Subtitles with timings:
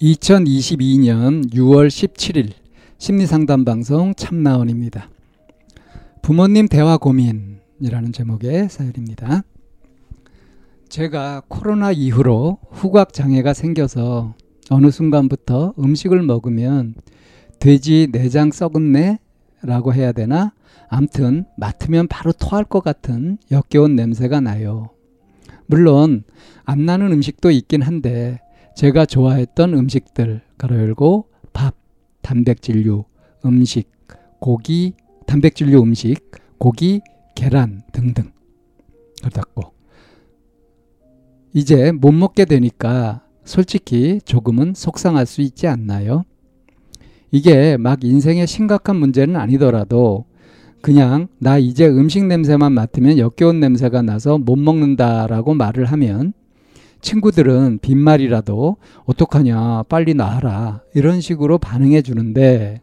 [0.00, 2.52] 2022년 6월 17일
[2.98, 5.08] 심리상담 방송 참나원입니다.
[6.22, 9.42] 부모님 대화 고민이라는 제목의 사연입니다.
[10.88, 14.34] 제가 코로나 이후로 후각 장애가 생겨서
[14.70, 16.94] 어느 순간부터 음식을 먹으면
[17.58, 18.92] 돼지 내장 썩은
[19.62, 20.52] 내라고 해야 되나?
[20.88, 24.90] 암튼 맡으면 바로 토할 것 같은 역겨운 냄새가 나요.
[25.66, 26.24] 물론
[26.64, 28.40] 안 나는 음식도 있긴 한데
[28.78, 31.74] 제가 좋아했던 음식들 가로 열고 밥,
[32.22, 33.06] 단백질류,
[33.44, 33.90] 음식,
[34.38, 34.92] 고기,
[35.26, 37.00] 단백질류 음식, 고기,
[37.34, 38.30] 계란 등등
[39.34, 39.72] 닫고
[41.54, 46.22] 이제 못 먹게 되니까 솔직히 조금은 속상할 수 있지 않나요?
[47.32, 50.24] 이게 막 인생의 심각한 문제는 아니더라도
[50.82, 56.32] 그냥 나 이제 음식 냄새만 맡으면 역겨운 냄새가 나서 못 먹는다라고 말을 하면
[57.00, 60.82] 친구들은 빈말이라도 어떡하냐 빨리 나와라.
[60.94, 62.80] 이런 식으로 반응해 주는데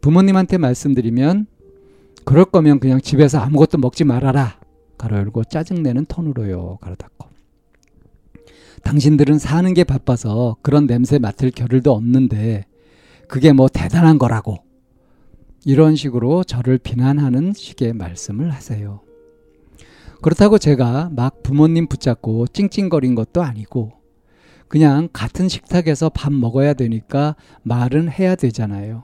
[0.00, 1.46] 부모님한테 말씀드리면
[2.24, 4.58] 그럴 거면 그냥 집에서 아무것도 먹지 말아라.
[4.98, 6.78] 가로 열고 짜증내는 톤으로요.
[6.80, 7.28] 가로 닫고
[8.82, 12.66] 당신들은 사는 게 바빠서 그런 냄새 맡을 겨를도 없는데
[13.28, 14.58] 그게 뭐 대단한 거라고.
[15.64, 19.00] 이런 식으로 저를 비난하는 식의 말씀을 하세요.
[20.22, 23.90] 그렇다고 제가 막 부모님 붙잡고 찡찡거린 것도 아니고
[24.68, 27.34] 그냥 같은 식탁에서 밥 먹어야 되니까
[27.64, 29.02] 말은 해야 되잖아요.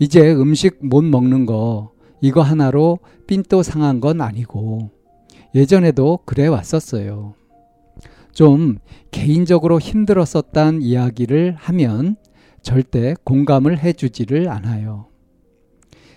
[0.00, 4.90] 이제 음식 못 먹는 거 이거 하나로 삔또 상한 건 아니고
[5.54, 7.34] 예전에도 그래 왔었어요.
[8.32, 8.78] 좀
[9.12, 12.16] 개인적으로 힘들었었단 이야기를 하면
[12.62, 15.06] 절대 공감을 해주지를 않아요.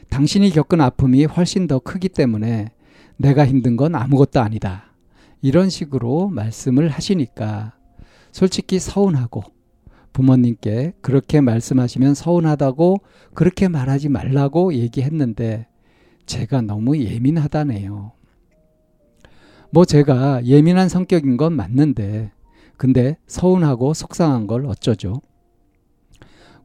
[0.10, 2.72] 당신이 겪은 아픔이 훨씬 더 크기 때문에
[3.18, 4.86] 내가 힘든 건 아무것도 아니다.
[5.42, 7.74] 이런 식으로 말씀을 하시니까
[8.32, 9.44] 솔직히 서운하고
[10.14, 12.98] 부모님께 그렇게 말씀하시면 서운하다고
[13.34, 15.68] 그렇게 말하지 말라고 얘기했는데
[16.26, 18.12] 제가 너무 예민하다네요.
[19.72, 22.32] 뭐 제가 예민한 성격인 건 맞는데
[22.78, 25.22] 근데 서운하고 속상한 걸 어쩌죠?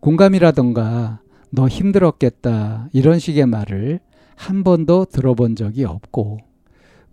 [0.00, 1.20] 공감이라던가
[1.50, 4.00] 너 힘들었겠다 이런 식의 말을
[4.42, 6.38] 한 번도 들어본 적이 없고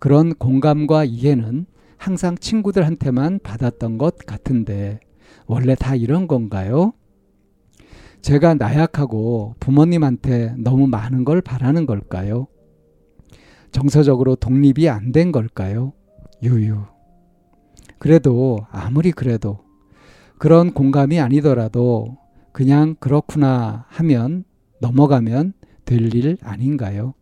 [0.00, 1.64] 그런 공감과 이해는
[1.96, 4.98] 항상 친구들한테만 받았던 것 같은데
[5.46, 6.92] 원래 다 이런 건가요?
[8.20, 12.48] 제가 나약하고 부모님한테 너무 많은 걸 바라는 걸까요?
[13.70, 15.92] 정서적으로 독립이 안 된 걸까요?
[16.42, 16.82] 유유.
[18.00, 19.60] 그래도 아무리 그래도
[20.36, 22.16] 그런 공감이 아니더라도
[22.52, 24.42] 그냥 그렇구나 하면
[24.80, 25.52] 넘어가면
[25.84, 27.14] 될 일 아닌가요?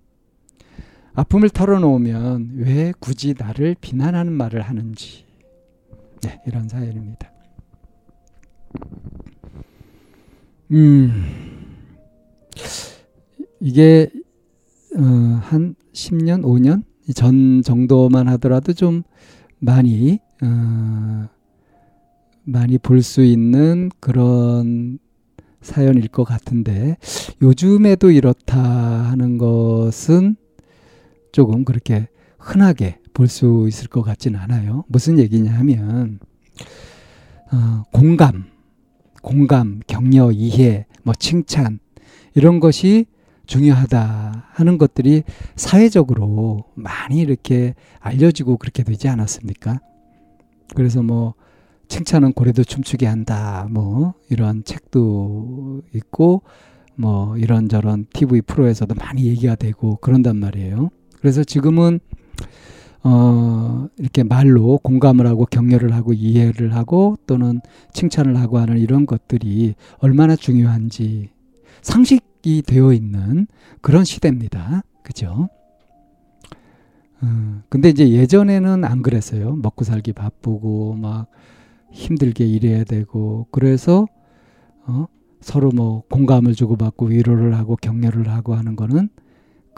[1.19, 5.25] 아픔을 털어놓으면 왜 굳이 나를 비난하는 말을 하는지.
[6.23, 7.33] 네, 이런 사연입니다.
[10.71, 11.25] 음,
[13.59, 14.09] 이게,
[14.97, 16.84] 어, 한 10년, 5년
[17.17, 19.03] 전 정도만 하더라도 좀
[19.59, 21.29] 많이, 어,
[22.45, 25.00] 많이 볼 수 있는 그런
[25.62, 26.97] 사연일 것 같은데
[27.43, 28.61] 요즘에도 이렇다
[29.11, 30.37] 하는 것은
[31.33, 32.09] 조금 그렇게
[32.39, 34.84] 흔하게 볼 수 있을 것 같지는 않아요.
[34.89, 36.21] 무슨 얘기냐 하면
[37.53, 38.44] 어, 공감,
[39.22, 41.81] 공감, 격려, 이해, 뭐 칭찬
[42.34, 43.06] 이런 것이
[43.47, 45.25] 중요하다 하는 것들이
[45.56, 49.81] 사회적으로 많이 이렇게 알려지고 그렇게 되지 않았습니까?
[50.76, 51.35] 그래서 뭐
[51.88, 53.67] 칭찬은 고래도 춤추게 한다.
[53.70, 56.43] 뭐 이런 책도 있고
[56.94, 60.91] 뭐 이런저런 TV 프로에서도 많이 얘기가 되고 그런단 말이에요.
[61.20, 62.00] 그래서 지금은
[63.05, 67.61] 어 이렇게 말로 공감을 하고 격려를 하고 이해를 하고 또는
[67.93, 71.31] 칭찬을 하고 하는 이런 것들이 얼마나 중요한지
[71.82, 73.47] 상식이 되어 있는
[73.81, 74.82] 그런 시대입니다.
[75.03, 75.49] 그죠?
[77.21, 79.56] 어, 근데 이제 예전에는 안 그랬어요.
[79.56, 81.29] 먹고 살기 바쁘고 막
[81.93, 84.06] 힘들게 일해야 되고 그래서
[84.87, 85.06] 어,
[85.41, 89.09] 서로 뭐 공감을 주고받고 위로를 하고 격려를 하고 하는 거는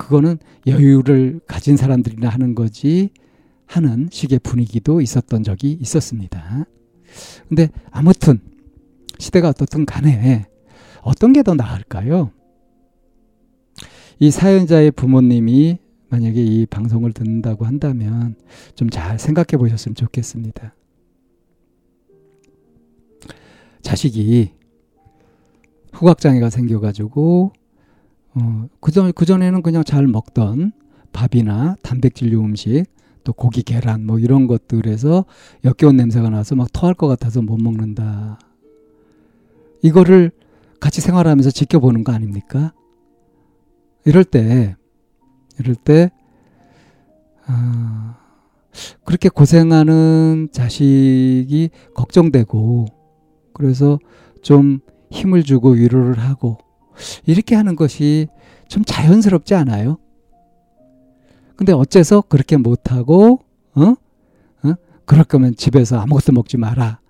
[0.01, 3.11] 그거는 여유를 가진 사람들이나 하는 거지
[3.67, 6.65] 하는 식의 분위기도 있었던 적이 있었습니다.
[7.49, 8.41] 근데 아무튼
[9.19, 10.47] 시대가 어떻든 간에
[11.03, 12.31] 어떤 게 더 나을까요?
[14.19, 18.35] 이 사연자의 부모님이 만약에 이 방송을 듣는다고 한다면
[18.75, 20.75] 좀 잘 생각해 보셨으면 좋겠습니다.
[23.83, 24.53] 자식이
[25.93, 27.53] 후각장애가 생겨가지고
[28.35, 30.73] 어, 그전 그전에는 그냥 잘 먹던
[31.13, 32.85] 밥이나 단백질류 음식
[33.25, 35.25] 또 고기 계란 뭐 이런 것들에서
[35.65, 38.39] 역겨운 냄새가 나서 막 토할 것 같아서 못 먹는다.
[39.83, 40.31] 이거를
[40.79, 42.73] 같이 생활하면서 지켜보는 거 아닙니까?
[44.05, 44.77] 이럴 때
[45.59, 46.11] 이럴 때
[47.47, 48.17] 아,
[49.05, 52.87] 그렇게 고생하는 자식이 걱정되고
[53.53, 53.99] 그래서
[54.43, 54.81] 좀
[55.11, 56.59] 힘을 주고 위로를 하고
[57.27, 58.29] 이렇게 하는 것이
[58.69, 59.99] 좀 자연스럽지 않아요?
[61.57, 63.41] 근데 어째서 그렇게 못하고,
[63.75, 63.83] 어?
[63.83, 64.75] 어?
[65.05, 67.01] 그럴 거면 집에서 아무것도 먹지 마라.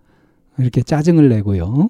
[0.59, 1.89] 이렇게 짜증을 내고요.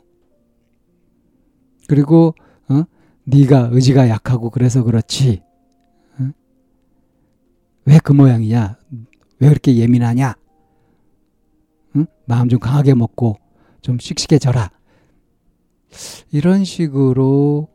[1.89, 2.35] 그리고,
[2.69, 2.83] 어?
[3.25, 5.43] 네가 의지가 약하고 그래서 그렇지.
[6.19, 6.31] 어?
[7.87, 8.77] 왜그 모양이냐?
[9.39, 10.35] 왜 그렇게 예민하냐?
[11.97, 12.07] 응?
[12.27, 13.37] 마음 좀 강하게 먹고
[13.81, 14.71] 좀 씩씩해져라.
[16.31, 17.69] 이런 식으로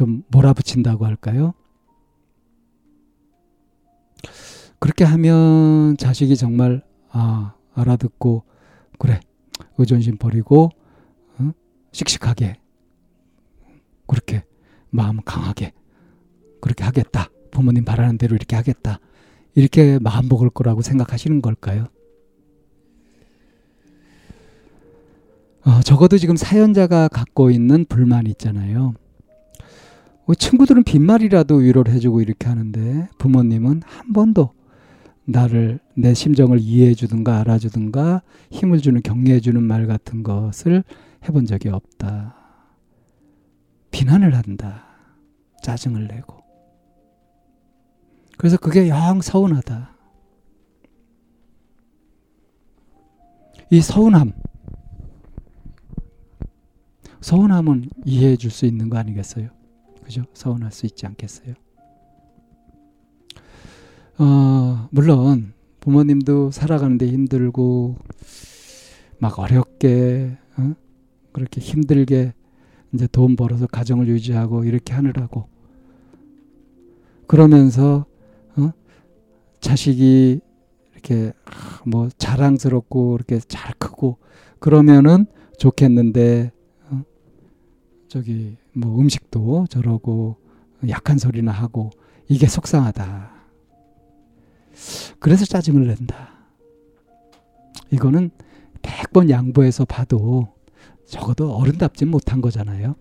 [0.00, 1.52] 좀 몰아붙인다고 할까요?
[4.78, 8.44] 그렇게 하면 자식이 정말 아 알아듣고
[8.98, 9.20] 그래
[9.76, 10.70] 의존심 버리고
[11.36, 11.50] 어?
[11.92, 12.56] 씩씩하게
[14.06, 14.42] 그렇게
[14.88, 15.74] 마음 강하게
[16.62, 19.00] 그렇게 하겠다 부모님 바라는 대로 이렇게 하겠다
[19.54, 21.88] 이렇게 마음 먹을 거라고 생각하시는 걸까요?
[25.66, 28.94] 어, 적어도 지금 사연자가 갖고 있는 불만이 있잖아요.
[30.30, 34.52] 뭐 친구들은 빈말이라도 위로를 해주고 이렇게 하는데 부모님은 한 번도
[35.24, 38.22] 나를 내 심정을 이해해 주든가 알아주든가
[38.52, 40.84] 힘을 주는 격려해 주는 말 같은 것을
[41.24, 42.36] 해본 적이 없다.
[43.90, 44.84] 비난을 한다.
[45.64, 46.44] 짜증을 내고.
[48.38, 49.96] 그래서 그게 영 서운하다.
[53.72, 54.30] 이 서운함,
[57.20, 59.59] 서운함은 이해해 줄 수 있는 거 아니겠어요?
[60.10, 60.24] 그죠?
[60.34, 61.54] 서운할 수 있지 않겠어요?
[64.18, 67.94] 어, 물론 부모님도 살아가는데 힘들고
[69.20, 70.72] 막 어렵게 어?
[71.30, 72.34] 그렇게 힘들게
[72.92, 75.46] 이제 돈 벌어서 가정을 유지하고 이렇게 하느라고
[77.28, 78.04] 그러면서
[78.56, 78.72] 어?
[79.60, 80.40] 자식이
[80.92, 81.32] 이렇게
[81.86, 84.18] 뭐 자랑스럽고 이렇게 잘 크고
[84.58, 85.26] 그러면은
[85.56, 86.50] 좋겠는데
[88.10, 90.36] 저기 뭐 음식도 저러고
[90.88, 91.90] 약한 소리나 하고
[92.28, 93.30] 이게 속상하다.
[95.20, 96.30] 그래서 짜증을 낸다.
[97.92, 98.30] 이거는
[98.82, 100.48] 100번 양보해서 봐도
[101.06, 102.96] 적어도 어른답지 못한 거잖아요.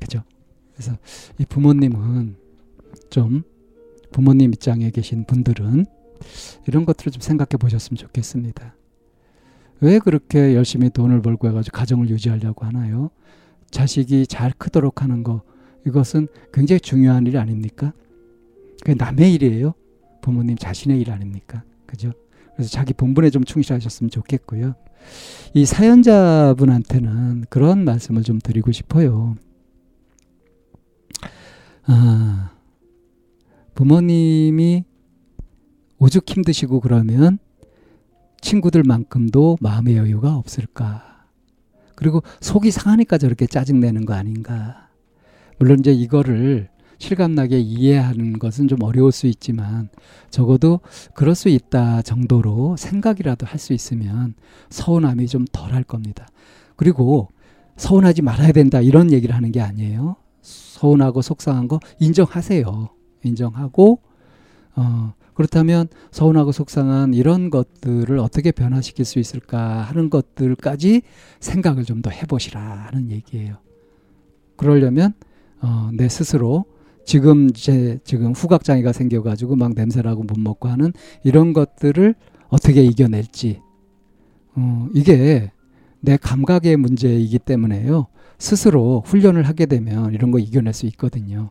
[0.00, 0.22] 그죠?
[0.72, 0.96] 그래서
[1.38, 2.36] 이 부모님은
[3.10, 3.42] 좀
[4.12, 5.84] 부모님 입장에 계신 분들은
[6.68, 8.76] 이런 것들을 좀 생각해 보셨으면 좋겠습니다.
[9.80, 13.10] 왜 그렇게 열심히 돈을 벌고 해가지고 가정을 유지하려고 하나요?
[13.74, 15.42] 자식이 잘 크도록 하는 거
[15.84, 17.92] 이것은 굉장히 중요한 일 아닙니까?
[18.84, 19.74] 그 남의 일이에요.
[20.22, 21.64] 부모님 자신의 일 아닙니까?
[21.84, 22.12] 그죠?
[22.54, 24.74] 그래서 자기 본분에 좀 충실하셨으면 좋겠고요.
[25.54, 29.34] 이 사연자분한테는 그런 말씀을 좀 드리고 싶어요.
[31.86, 32.52] 아,
[33.74, 34.84] 부모님이
[35.98, 37.38] 오죽 힘드시고 그러면
[38.40, 41.13] 친구들만큼도 마음의 여유가 없을까?
[42.04, 44.90] 그리고 속이 상하니까 저렇게 짜증내는 거 아닌가.
[45.58, 46.68] 물론 이제 이거를
[46.98, 49.88] 실감나게 이해하는 것은 좀 어려울 수 있지만
[50.28, 50.80] 적어도
[51.14, 54.34] 그럴 수 있다 정도로 생각이라도 할 수 있으면
[54.68, 56.28] 서운함이 좀 덜할 겁니다.
[56.76, 57.30] 그리고
[57.78, 60.16] 서운하지 말아야 된다 이런 얘기를 하는 게 아니에요.
[60.42, 62.90] 서운하고 속상한 거 인정하세요.
[63.22, 64.00] 인정하고
[64.76, 71.02] 어 그렇다면 서운하고 속상한 이런 것들을 어떻게 변화시킬 수 있을까 하는 것들까지
[71.40, 73.56] 생각을 좀 더 해보시라는 얘기예요.
[74.56, 75.14] 그러려면
[75.60, 76.66] 어, 내 스스로
[77.06, 82.14] 지금 제 지금 후각장애가 생겨가지고 막 냄새나고 못 먹고 하는 이런 것들을
[82.48, 83.60] 어떻게 이겨낼지
[84.56, 85.50] 어, 이게
[86.00, 88.06] 내 감각의 문제이기 때문에요.
[88.38, 91.50] 스스로 훈련을 하게 되면 이런 거 이겨낼 수 있거든요.